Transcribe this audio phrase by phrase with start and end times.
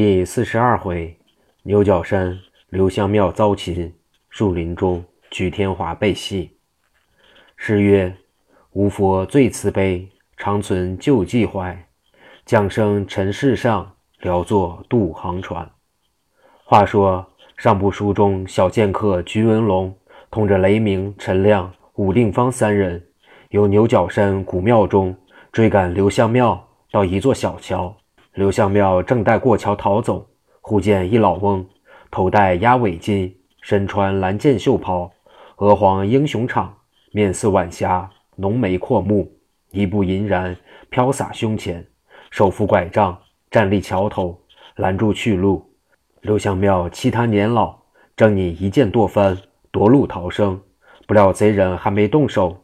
[0.00, 1.18] 第四十二回，
[1.64, 3.92] 牛角山刘香庙遭擒，
[4.30, 6.56] 树林中举天华被戏。
[7.56, 8.14] 诗曰
[8.74, 11.76] ：“吾佛最慈悲，长存旧迹怀。
[12.46, 15.68] 降生尘世上，聊作渡航船。”
[16.62, 17.26] 话说
[17.56, 19.92] 上部书中小剑客菊文龙，
[20.30, 23.04] 同着雷鸣、陈亮、武定方三人，
[23.48, 25.16] 由牛角山古庙中
[25.50, 27.96] 追赶刘香庙到一座小桥。
[28.38, 30.24] 刘相庙正待过桥逃走，
[30.60, 31.66] 忽见一老翁，
[32.08, 35.10] 头戴鸭尾巾，身穿蓝箭袖袍，
[35.56, 36.68] 鹅黄英雄氅，
[37.10, 39.28] 面似晚霞，浓眉阔目，
[39.72, 40.56] 一步银然
[40.88, 41.84] 飘洒胸前，
[42.30, 43.18] 手扶拐杖，
[43.50, 44.40] 站立桥头，
[44.76, 45.68] 拦住去路。
[46.20, 47.76] 刘相庙欺他年老，
[48.14, 49.36] 正拟一剑剁翻，
[49.72, 50.60] 夺路逃生，
[51.08, 52.56] 不料贼人还没动手，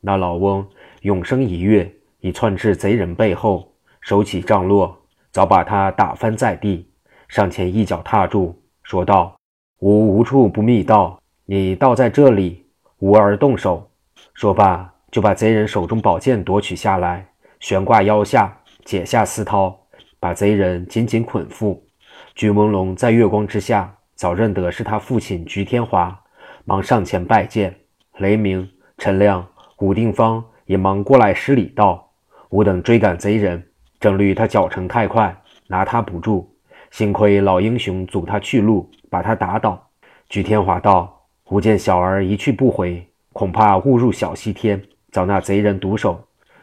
[0.00, 0.66] 那老翁
[1.02, 4.96] 永生一跃，已窜至贼人背后，手起杖落。
[5.30, 6.88] 早把他打翻在地，
[7.28, 9.36] 上前一脚踏住，说道
[9.78, 12.66] ：“吾无处不密道，你倒在这里，
[12.98, 13.90] 吾儿动手。”
[14.34, 17.26] 说罢，就把贼人手中宝剑夺取下来，
[17.60, 19.74] 悬挂腰下，解下丝绦，
[20.18, 21.78] 把贼人紧紧捆缚。
[22.34, 26.20] 菊朦胧在月光之下，早认得是他父亲菊天华，
[26.64, 27.74] 忙上前拜见。
[28.18, 28.68] 雷鸣、
[28.98, 29.46] 陈亮、
[29.78, 32.10] 武定方也忙过来施礼道
[32.50, 33.64] ：“吾等追赶贼人。”
[34.00, 36.50] 正虑他脚程太快，拿他不住，
[36.90, 39.78] 幸亏老英雄阻他去路，把他打倒。
[40.30, 46.18] 据天华道：“吾见小儿一去不回，恐怕误入小西天，遭那贼人毒手，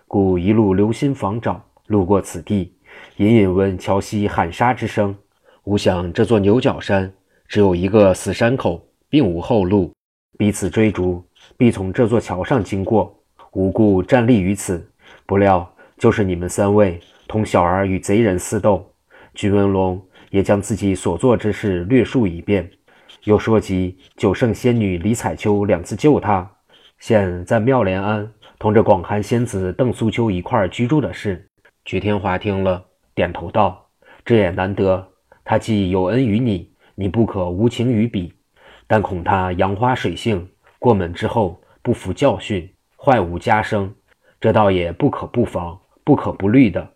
[0.08, 1.61] 故一路留心防找。
[1.85, 2.73] 路过此地，
[3.17, 5.15] 隐隐闻桥西喊杀之声。
[5.65, 7.13] 吾想这座牛角山
[7.47, 9.93] 只有一个死山口，并无后路，
[10.39, 11.23] 彼此追逐，
[11.55, 13.15] 必从这座桥上经过。
[13.52, 14.89] 吾故站立于此，
[15.27, 18.94] 不料就是你们三位。”同小儿与贼人私斗，
[19.33, 22.70] 菊文龙也将自己所做之事略述一遍，
[23.25, 26.50] 又说及九圣仙女李彩秋两次救他，
[27.00, 31.48] 现在妙莲庵同着广寒仙子邓素秋一块居住的事。
[31.86, 32.83] 菊天华听了，
[33.14, 33.89] 点头道
[34.26, 35.08] ：“这也难得，
[35.44, 38.33] 他既有恩于你，你不可无情于彼。
[38.88, 40.49] 但恐他杨花水性，
[40.80, 43.94] 过门之后不服教训，坏吾家声，
[44.39, 46.89] 这倒也不可不防，不可不虑的。”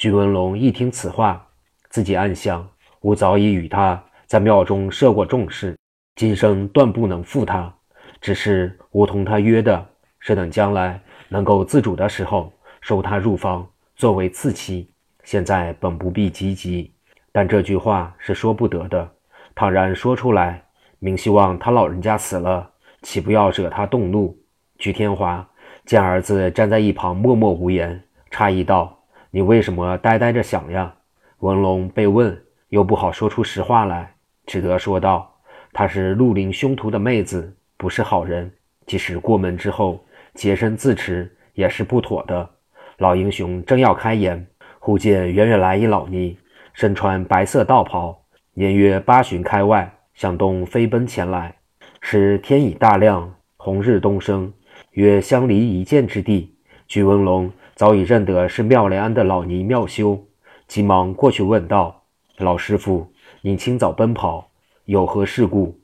[0.00, 1.46] 菊文龙一听此话，
[1.90, 2.66] 自己暗想：
[3.02, 5.76] 吾早已与他在庙中设过重誓，
[6.16, 7.70] 今生断不能负他。
[8.18, 9.86] 只是吾同他约的
[10.18, 12.50] 是，等将来能够自主的时候，
[12.80, 14.90] 收他入房作为次妻。
[15.22, 16.90] 现在本不必急急，
[17.30, 19.06] 但这句话是说不得的。
[19.54, 20.64] 倘然说出来，
[20.98, 22.70] 明希望他老人家死了，
[23.02, 24.34] 岂不要惹他动怒？
[24.78, 25.46] 菊天华
[25.84, 28.96] 见儿子站在一旁默默无言，诧异道。
[29.32, 30.92] 你为什么呆呆着想呀？
[31.38, 32.36] 文龙被问，
[32.70, 34.12] 又不好说出实话来，
[34.44, 35.32] 只得说道
[35.72, 38.52] ：“她是绿林凶徒的妹子，不是好人。
[38.86, 40.04] 即使过门之后
[40.34, 42.50] 洁身自持，也是不妥的。”
[42.98, 44.44] 老英雄正要开言，
[44.80, 46.36] 忽见远远来一老尼，
[46.72, 48.24] 身穿白色道袍，
[48.54, 51.54] 年约八旬开外，向东飞奔前来。
[52.00, 54.52] 时天已大亮，红日东升，
[54.90, 56.56] 约相离一箭之地。
[56.88, 57.48] 据文龙。
[57.80, 60.22] 早已认得是妙莲庵的老尼妙修，
[60.68, 62.02] 急忙过去问道
[62.36, 63.10] ：“老师傅，
[63.40, 64.50] 您清早奔跑，
[64.84, 65.74] 有何事故？”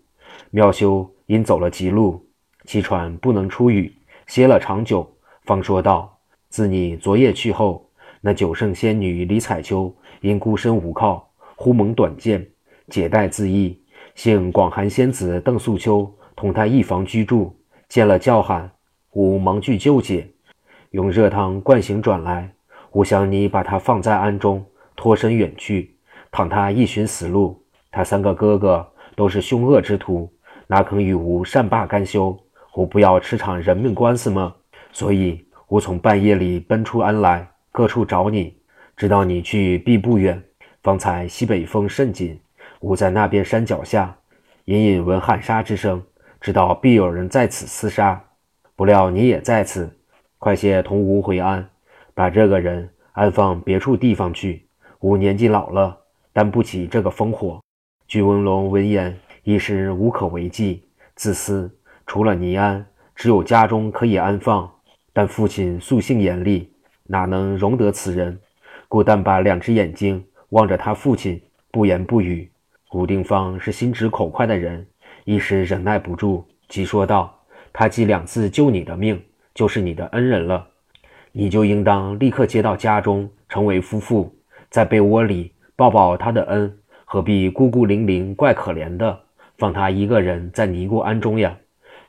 [0.52, 2.22] 妙修因走了急路，
[2.66, 3.90] 气喘不能出语，
[4.26, 5.10] 歇了长久，
[5.44, 6.18] 方说道
[6.50, 7.88] ：“自你昨夜去后，
[8.20, 9.90] 那九圣仙女李彩秋
[10.20, 12.46] 因孤身无靠，忽蒙短见，
[12.90, 13.74] 解带自缢。
[14.14, 17.56] 幸广寒仙子邓素秋同她一房居住，
[17.88, 18.70] 见了叫喊，
[19.12, 20.28] 吾忙去救解。”
[20.96, 22.50] 用热汤灌醒转来，
[22.92, 24.64] 吾想你把他放在庵中，
[24.96, 25.94] 脱身远去。
[26.32, 30.32] 倘他一寻死路，他三个哥哥都是凶恶之徒，
[30.66, 32.34] 哪肯与吾善罢甘休？
[32.76, 34.54] 吾不要吃场人命官司吗？
[34.90, 38.56] 所以，吾从半夜里奔出庵来，各处找你，
[38.96, 40.42] 直到你去必不远。
[40.82, 42.40] 方才西北风甚紧，
[42.80, 44.16] 吾在那边山脚下，
[44.64, 46.02] 隐隐闻喊杀之声，
[46.40, 48.18] 知道必有人在此厮杀。
[48.74, 49.92] 不料你也在此。
[50.38, 51.66] 快些同吾回安，
[52.14, 54.66] 把这个人安放别处地方去。
[55.00, 55.98] 吾年纪老了，
[56.32, 57.60] 担不起这个烽火。
[58.06, 60.82] 巨文龙闻言，一时无可为继，
[61.14, 61.70] 自私。
[62.06, 62.84] 除了尼安，
[63.14, 64.70] 只有家中可以安放。
[65.12, 66.70] 但父亲素性严厉，
[67.04, 68.38] 哪能容得此人？
[68.88, 71.40] 故但把两只眼睛望着他父亲，
[71.70, 72.50] 不言不语。
[72.92, 74.86] 武定方是心直口快的人，
[75.24, 77.34] 一时忍耐不住，急说道
[77.72, 79.20] ：“他既两次救你的命。”
[79.56, 80.66] 就是你的恩人了，
[81.32, 84.30] 你就应当立刻接到家中，成为夫妇，
[84.68, 89.18] 在被窝里抱抱他的恩，何必孤孤零零，怪可怜的，
[89.56, 91.56] 放他一个人在尼姑庵中呀？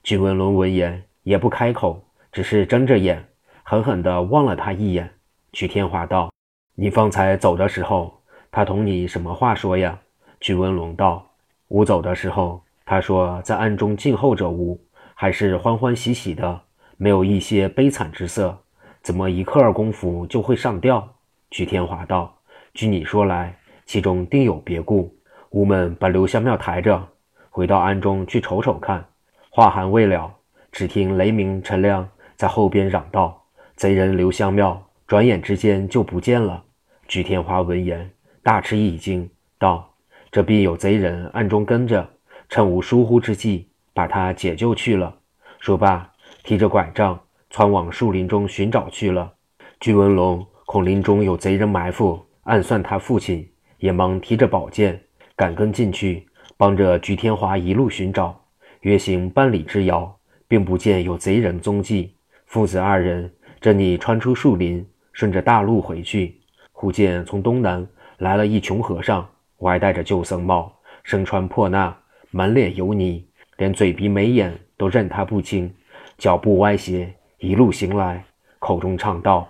[0.03, 2.03] 君文龙闻言也不开口，
[2.33, 3.25] 只是睁着眼，
[3.63, 5.09] 狠狠地望了他一眼。
[5.53, 6.29] 曲天华道
[6.75, 8.21] ：“你方才走的时候，
[8.51, 9.97] 他同你什么话说呀？”
[10.41, 11.25] 君文龙道
[11.69, 14.77] ：“吾走的时候，他说在暗中静候着吾，
[15.13, 16.61] 还是欢欢喜喜的，
[16.97, 18.57] 没有一些悲惨之色。
[19.01, 21.15] 怎么一刻儿功夫就会上吊？”
[21.49, 22.37] 曲天华道
[22.73, 25.15] ：“据你说来，其中定有别故。
[25.51, 27.07] 吾们把刘香庙抬着，
[27.49, 29.05] 回到庵中去瞅瞅看。”
[29.49, 30.31] 话还未了，
[30.71, 33.41] 只听雷鸣陈亮在后边嚷道
[33.75, 36.63] ：“贼人刘香庙，转眼之间就不见了。”
[37.07, 38.11] 菊天华闻言
[38.43, 39.89] 大吃一惊，道
[40.29, 42.07] ：“这必有贼人暗中跟着，
[42.49, 45.15] 趁吾疏忽之际，把他解救去了。”
[45.59, 46.11] 说罢，
[46.47, 49.33] 提着拐杖窜往树林中寻找去了。
[49.81, 53.45] 居文龙恐林中有贼人埋伏，暗算他父亲，
[53.79, 54.97] 也忙提着宝剑
[55.35, 58.33] 赶跟进去，帮着菊天华一路寻找。
[58.79, 60.17] 约行半里之遥，
[60.47, 62.15] 并不见有贼人踪迹。
[62.45, 63.29] 父子二人
[63.59, 66.39] 正拟穿出树林，顺着大路回去，
[66.71, 67.85] 忽见从东南
[68.19, 69.27] 来了一穷和尚，
[69.57, 70.73] 歪戴着旧僧帽，
[71.03, 71.93] 身穿破衲，
[72.31, 73.27] 满脸油泥，
[73.57, 75.69] 连嘴鼻眉眼都认他不清，
[76.17, 78.23] 脚步歪斜，一路行来，
[78.59, 79.47] 口中唱道：“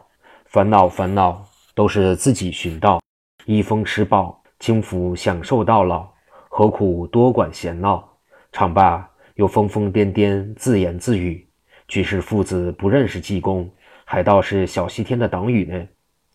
[0.47, 2.99] 烦恼烦恼，都是自己寻到；
[3.45, 6.09] 一风吃饱，轻福享受到老，
[6.49, 8.07] 何苦多管闲闹？”
[8.51, 9.09] 唱罢。
[9.35, 11.47] 又疯疯癫癫，自言自语。
[11.87, 13.69] 居士父子不认识济公，
[14.03, 15.87] 还道是小西天的党羽呢。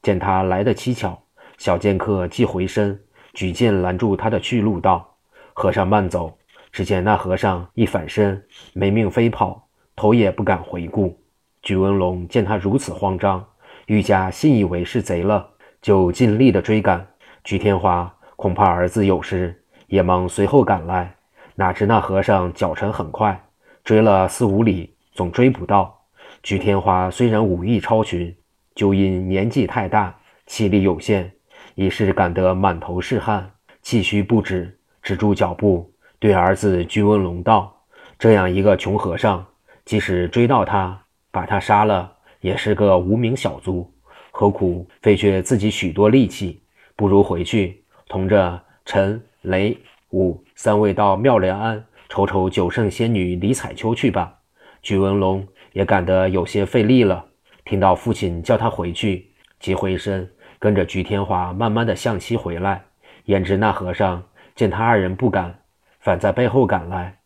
[0.02, 1.19] 见他来得蹊跷，
[1.58, 2.96] 小剑客即回身
[3.35, 5.17] 举剑拦住他的去路，道
[5.52, 6.38] ：“和尚慢走。”
[6.70, 8.40] 只见那和尚一反身，
[8.73, 9.69] 没命飞跑，
[10.02, 11.16] 头也不敢回顾。
[11.62, 13.46] 鞠文龙见他如此慌张，
[13.87, 15.49] 愈加信以为是贼了，
[15.81, 17.06] 就尽力的追赶。
[17.44, 19.56] 鞠天华恐怕儿子有失，
[19.87, 21.14] 也忙随后赶来。
[21.54, 23.40] 哪知那和尚脚程很快，
[23.84, 25.96] 追了四五里，总追不到。
[26.43, 28.37] 鞠天华虽然武艺超群，
[28.75, 30.12] 就因年纪太大，
[30.46, 31.31] 气力有限，
[31.76, 33.49] 已是赶得满头是汗，
[33.82, 37.72] 气虚不止，止住脚步，对儿子鞠文龙道
[38.19, 39.46] ：“这样一个穷和尚，
[39.84, 43.93] 即使追到他，把他杀了，也是个无名小卒，
[44.31, 46.62] 何苦费却自己许多力气？
[46.96, 49.76] 不如回去，同着陈雷。”
[50.11, 54.38] 武三位到妙莲庵瞅瞅九圣仙女李彩秋去吧。
[54.82, 57.25] 菊文龙也赶得有些费力了，
[57.64, 62.85] 听到父亲叫他回去，即回身跟着菊天华慢慢的向西回来。
[63.25, 64.23] 焉知那和尚
[64.55, 65.58] 见他二人不赶，
[66.00, 67.17] 反在背后赶来。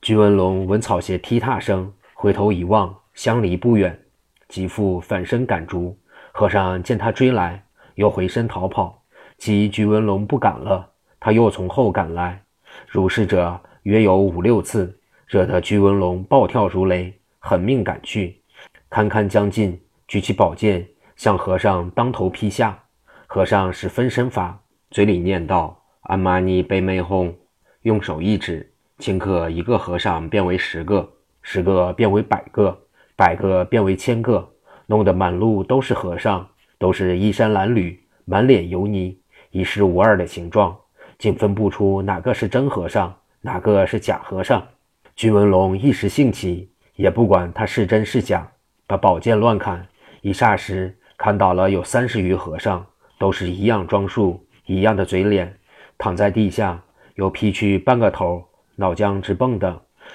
[0.00, 3.98] 菊文龙闻草鞋踢踏声，回头一望，相离不远，
[4.46, 5.98] 即复反身赶逐。
[6.32, 7.64] 和尚见他追来，
[7.94, 9.02] 又回身逃跑，
[9.38, 10.86] 即菊文龙不敢了。
[11.18, 12.42] 他又从后赶来，
[12.86, 14.94] 如是者约有五六次，
[15.28, 18.42] 惹得居文龙暴跳如雷，狠命赶去。
[18.90, 20.86] 堪堪将近，举起宝剑
[21.16, 22.78] 向和尚当头劈下。
[23.26, 27.34] 和尚使分身法，嘴里念道：“阿玛尼贝美哄。”
[27.80, 31.10] 用手一指，顷刻一个和尚变为十个，
[31.42, 32.78] 十个变为百个，
[33.16, 34.48] 百个变为千个，
[34.86, 36.46] 弄得满路都是和尚，
[36.78, 39.18] 都是衣衫褴褛，满脸油泥，
[39.50, 40.76] 一视无二的形状。
[41.18, 44.66] 竟分不出哪个是真和尚，哪个是假和尚。
[45.14, 48.50] 居文龙一时兴起，也不管他是真是假，
[48.86, 49.86] 把宝剑乱砍。
[50.22, 52.86] 一霎时，砍倒了有三十余和尚，
[53.18, 55.54] 都是一样装束，一样的嘴脸，
[55.98, 56.82] 躺在地下，
[57.16, 58.42] 有劈去半个头，
[58.76, 59.70] 脑浆直蹦的；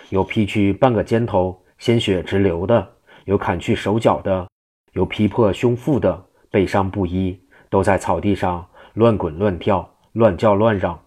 [0.09, 2.85] 有劈去半个肩头，鲜血直流的；
[3.25, 4.47] 有砍去手脚的；
[4.93, 9.91] 有劈破胸腹的，背伤不一，都在草地上乱滚乱跳。
[10.13, 10.97] 乱叫乱嚷，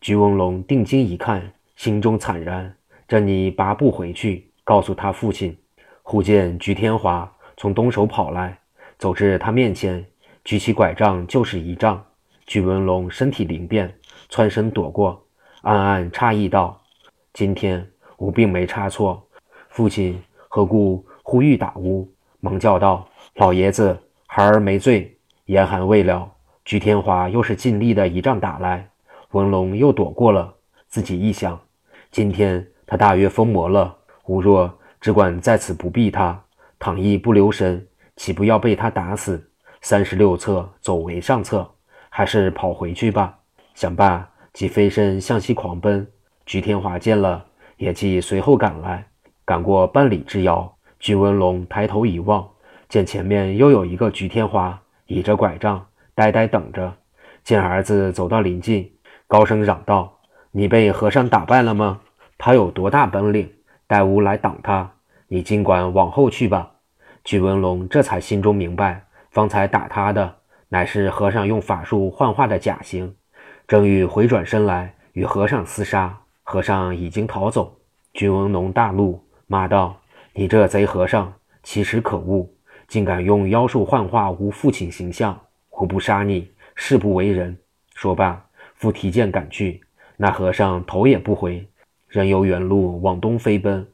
[0.00, 2.74] 菊文龙定睛一看，心中惨然，
[3.06, 5.54] 正你拔步回去，告诉他父亲。
[6.02, 8.58] 忽见菊天华从东首跑来，
[8.96, 10.02] 走至他面前，
[10.44, 12.02] 举起拐杖就是一杖。
[12.46, 13.94] 菊文龙身体灵便，
[14.30, 15.26] 窜身躲过，
[15.60, 16.82] 暗暗诧异道
[17.34, 17.86] ：“今天
[18.18, 19.22] 吾并没差错，
[19.68, 22.08] 父亲何故呼吁打吾？”
[22.40, 25.10] 忙叫道：“老爷子，孩儿没罪。”
[25.46, 26.30] 言寒未了。
[26.64, 28.88] 菊天华又是尽力的一仗打来，
[29.32, 30.54] 文龙又躲过了。
[30.88, 31.60] 自己一想，
[32.10, 33.94] 今天他大约疯魔了。
[34.26, 36.42] 吾若只管在此不避他，
[36.78, 39.50] 倘一不留神，岂不要被他打死？
[39.82, 41.70] 三十六策，走为上策，
[42.08, 43.38] 还是跑回去吧。
[43.74, 46.06] 想罢，即飞身向西狂奔。
[46.46, 47.44] 菊天华见了，
[47.76, 49.06] 也即随后赶来。
[49.44, 52.48] 赶过半里之遥，菊文龙抬头一望，
[52.88, 55.86] 见前面又有一个菊天花倚着拐杖。
[56.14, 56.94] 呆呆等着，
[57.42, 58.90] 见儿子走到临近，
[59.26, 60.18] 高声嚷道
[60.52, 62.00] ：“你被和尚打败了吗？
[62.38, 63.50] 他有多大本领？
[63.86, 64.92] 待吾来挡他。
[65.26, 66.70] 你尽管往后去吧。”
[67.24, 70.36] 巨文龙这才心中明白，方才打他的
[70.68, 73.14] 乃是和尚用法术幻化的假形，
[73.66, 77.76] 正欲回转身来与和尚厮杀，和尚已经逃走。
[78.12, 79.98] 君文龙大怒，骂道
[80.34, 81.32] ：“你这贼和尚，
[81.62, 82.48] 其实可恶！
[82.86, 85.36] 竟敢用妖术幻化吾父亲形象，
[85.70, 87.56] 我不杀你！”誓不为人。
[87.94, 89.80] 说罢，复提剑赶去。
[90.16, 91.66] 那和尚头也不回，
[92.06, 93.84] 仍由原路往东飞奔。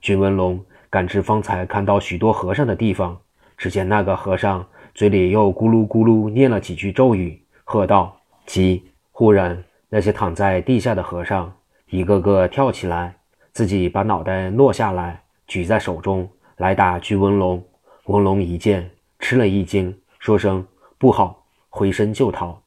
[0.00, 3.18] 君文龙赶至方才看到许多和尚的地方，
[3.56, 11.52] 只见那个和尚嘴里又咕噜咕噜念了几句咒语，喝道：“急！”忽然，那些躺在地下的和尚
[11.90, 13.16] 一个个跳起来，
[13.52, 16.28] 自己把脑袋落下来，举在手中
[16.58, 17.60] 来打居文龙。
[18.04, 20.64] 文龙一见，吃了一惊，说声
[20.98, 21.44] 不好。
[21.68, 22.60] 回身就逃，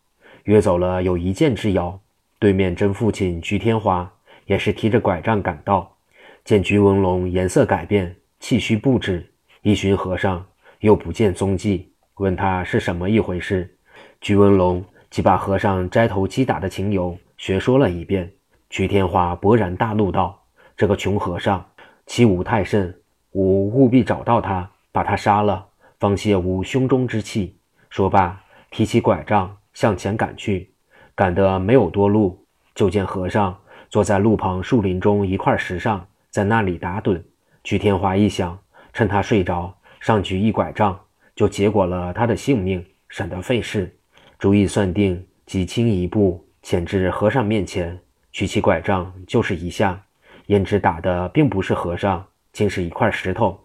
[0.44, 1.98] 约走了有一箭之遥。
[2.38, 4.10] 对面真父亲菊天华
[4.46, 5.96] 也是提着拐杖赶到，
[6.44, 9.26] 见菊文龙颜色改变，气虚不止，
[9.62, 10.46] 一寻和尚
[10.80, 13.74] 又不见踪迹，问他是什么一回事。
[14.20, 18.30] 菊文龙即把和尚摘头击打的情由学说了一遍。
[18.74, 20.42] 菊天华勃然大怒道
[20.76, 21.64] ：“这个穷和尚
[22.08, 22.92] 欺吾太甚，
[23.34, 25.64] 吾务必找到他，把他杀了，
[26.00, 27.56] 方泄吾胸中之气。”
[27.92, 28.40] 说罢。
[28.72, 30.72] 提起拐杖向前赶去，
[31.14, 33.56] 赶得没有多路，就见和尚
[33.88, 37.22] 坐在路旁树林中一块石上，在那里打盹。
[37.64, 38.58] 曲天华一想，
[38.92, 41.00] 趁他睡着，上去一拐杖，
[41.36, 43.96] 就结果了他的性命，省得费事。
[44.40, 48.00] 主意算定，几轻一步潜至和尚面前，
[48.34, 50.02] 举起拐杖就是一下，
[50.48, 53.60] 焉知打的并不是和尚，竟是一块石头。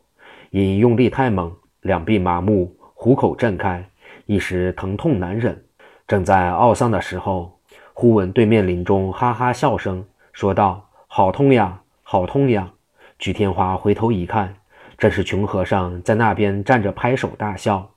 [0.51, 3.83] 因用力太猛，两臂麻木，虎口震开。
[4.27, 5.65] 一时疼痛难忍，
[6.07, 7.59] 正在懊丧的时候，
[7.95, 12.71] 忽闻对面林中哈哈笑声，说道：“好痛呀，好痛呀！”
[13.19, 14.55] 举天华回头一看，
[14.99, 17.91] 正是穷和尚在那边站着拍手大笑。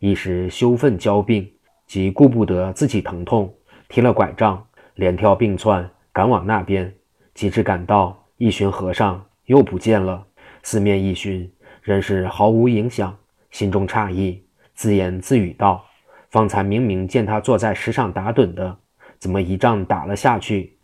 [0.00, 1.48] 一时羞愤交并，
[1.86, 3.54] 即顾不得自己疼痛，
[3.88, 4.66] 提了拐杖，
[4.96, 6.90] 连跳并窜赶往那边。
[7.34, 10.26] 及至赶到，一寻和尚又不见了，
[10.62, 13.14] 四面一寻，仍是毫无影响，
[13.50, 14.42] 心中诧异。
[14.72, 15.84] 自言自语道
[16.32, 18.74] ：“方才明明见他坐在石上打盹的，
[19.18, 20.78] 怎么一仗打了下去，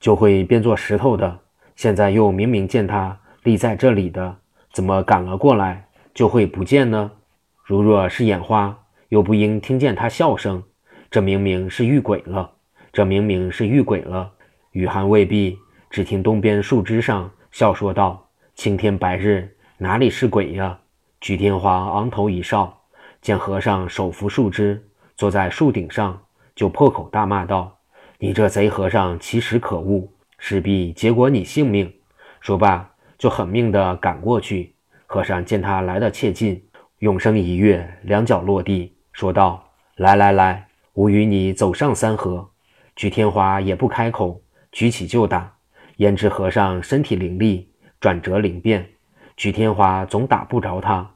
[0.00, 1.38] 就会变作石头的？
[1.76, 4.38] 现在又明明见他立在这里的，
[4.72, 7.12] 怎么赶了过来就会不见呢？
[7.62, 8.74] 如若是眼花，
[9.10, 10.62] 又不应听见他笑声，
[11.10, 12.50] 这明明是遇鬼了。
[12.90, 14.32] 这明明是遇鬼了。”
[14.78, 15.58] 雨寒未毕，
[15.90, 20.78] 只听东边树枝上笑说道：“青天白日，哪里是鬼呀？”
[21.20, 22.72] 菊天华昂头一笑。
[23.20, 24.80] 见和尚手扶树枝，
[25.16, 26.16] 坐在树顶上，
[26.54, 27.76] 就破口大骂道
[28.20, 30.08] ：“你这贼和尚，奇实可恶，
[30.38, 31.92] 势必结果你性命！”
[32.40, 34.72] 说罢，就狠命地赶过去。
[35.06, 36.62] 和尚见他来得切近，
[37.00, 39.68] 永生一跃，两脚落地，说道
[39.98, 42.48] ：“来来来，吾与你走上三合。”
[42.94, 44.40] 菊天华也不开口，
[44.72, 45.54] 举起就打。
[45.96, 48.88] 焉知和尚身体灵力，转折灵变，
[49.36, 51.10] 菊天华总打不着他。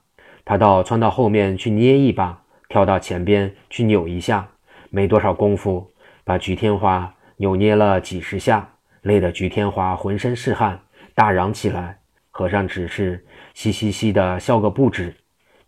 [0.45, 4.49] 他倒窜到后面去捏一把，跳到前边去扭一下，
[4.91, 5.93] 没多少功夫，
[6.25, 8.69] 把菊天花扭捏了几十下，
[9.03, 10.81] 累得菊天花浑身是汗，
[11.15, 11.99] 大嚷起来。
[12.33, 15.15] 和尚只是嘻嘻嘻的笑个不止。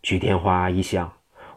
[0.01, 1.09] 菊天花一想，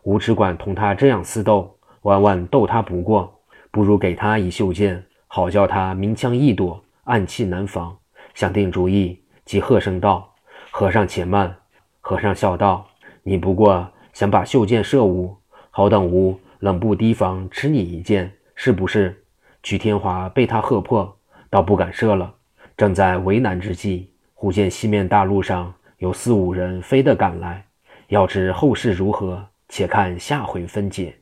[0.04, 3.40] 吾只管同他这样厮斗，万万斗他不过，
[3.72, 7.96] 不如给他一袖剑，好叫他明枪易躲，暗器难防。
[8.34, 10.34] 想定主意，即喝声道
[10.70, 11.54] ：“和尚且慢。”
[12.00, 12.86] 和尚笑道。
[13.22, 15.36] 你不过想把袖箭射吾，
[15.70, 19.22] 好等吾冷不提防吃你一箭，是不是？
[19.62, 21.18] 曲天华被他喝破，
[21.50, 22.34] 倒不敢射了。
[22.76, 27.66] 正在为难之际，忽见西面大路上有四五人飞的赶来。
[28.06, 31.17] 要知后事如何，且看下回分解。